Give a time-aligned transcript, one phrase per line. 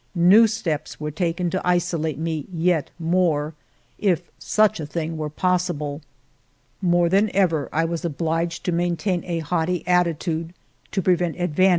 [0.15, 3.53] New steps were taken to isolate me yet more,
[3.99, 6.01] if such a thing were possible.
[6.81, 10.55] More than ever I was obHged to maintain a haughty attitude
[10.93, 11.69] to prevent advantage rXd lU^ ttt O iixM.